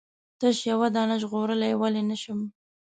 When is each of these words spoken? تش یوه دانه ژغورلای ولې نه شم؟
تش 0.39 0.57
یوه 0.71 0.87
دانه 0.95 1.15
ژغورلای 1.21 1.73
ولې 1.77 2.03
نه 2.09 2.17
شم؟ 2.21 2.39